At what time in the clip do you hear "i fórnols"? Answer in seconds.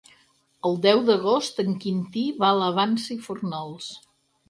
3.21-3.97